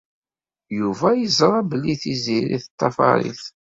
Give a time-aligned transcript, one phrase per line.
[0.77, 3.43] Yuba yeẓra belli Tiziri teṭṭafar-it.